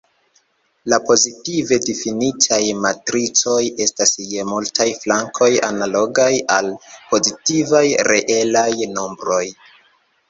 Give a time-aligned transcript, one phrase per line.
[0.91, 6.73] La pozitive difinitaj matricoj estas je multaj flankoj analogaj al
[7.13, 9.45] pozitivaj reelaj nombroj.